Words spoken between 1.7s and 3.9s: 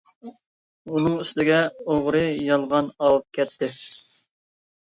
ئوغرى- يالغان ئاۋۇپ كەتتى.